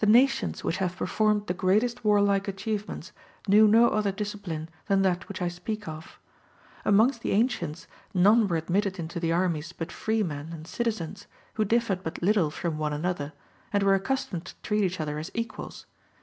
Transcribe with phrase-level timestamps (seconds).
[0.00, 3.12] The nations which have performed the greatest warlike achievements
[3.48, 6.18] knew no other discipline than that which I speak of.
[6.84, 12.02] Amongst the ancients none were admitted into the armies but freemen and citizens, who differed
[12.02, 13.32] but little from one another,
[13.72, 15.86] and were accustomed to treat each other as equals.